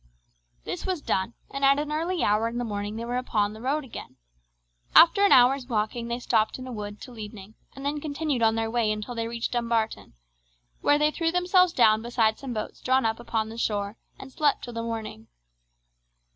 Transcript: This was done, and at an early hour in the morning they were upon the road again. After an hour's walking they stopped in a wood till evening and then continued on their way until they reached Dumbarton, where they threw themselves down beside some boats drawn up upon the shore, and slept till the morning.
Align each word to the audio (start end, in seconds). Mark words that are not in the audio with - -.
This 0.63 0.83
was 0.83 0.99
done, 0.99 1.35
and 1.51 1.63
at 1.63 1.77
an 1.77 1.91
early 1.91 2.23
hour 2.23 2.47
in 2.47 2.57
the 2.57 2.63
morning 2.63 2.95
they 2.95 3.05
were 3.05 3.17
upon 3.19 3.53
the 3.53 3.61
road 3.61 3.83
again. 3.83 4.15
After 4.95 5.23
an 5.23 5.31
hour's 5.31 5.67
walking 5.67 6.07
they 6.07 6.17
stopped 6.17 6.57
in 6.57 6.65
a 6.65 6.71
wood 6.71 6.99
till 6.99 7.19
evening 7.19 7.53
and 7.75 7.85
then 7.85 8.01
continued 8.01 8.41
on 8.41 8.55
their 8.55 8.71
way 8.71 8.91
until 8.91 9.13
they 9.13 9.27
reached 9.27 9.51
Dumbarton, 9.51 10.13
where 10.81 10.97
they 10.97 11.11
threw 11.11 11.31
themselves 11.31 11.71
down 11.71 12.01
beside 12.01 12.39
some 12.39 12.51
boats 12.51 12.81
drawn 12.81 13.05
up 13.05 13.19
upon 13.19 13.49
the 13.49 13.59
shore, 13.59 13.95
and 14.17 14.31
slept 14.33 14.63
till 14.63 14.73
the 14.73 14.81
morning. 14.81 15.27